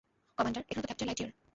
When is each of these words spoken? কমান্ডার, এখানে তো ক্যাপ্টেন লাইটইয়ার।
কমান্ডার, 0.37 0.61
এখানে 0.69 0.83
তো 0.83 0.87
ক্যাপ্টেন 0.89 1.07
লাইটইয়ার। 1.09 1.31